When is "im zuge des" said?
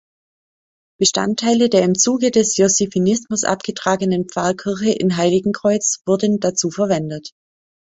1.83-2.57